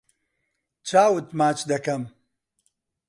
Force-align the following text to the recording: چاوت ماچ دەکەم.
چاوت 0.87 1.27
ماچ 1.39 1.59
دەکەم. 1.69 2.01